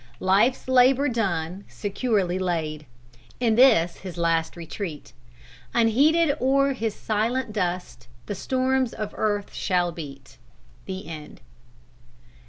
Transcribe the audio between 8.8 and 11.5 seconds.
of earth shall beat." _THE END.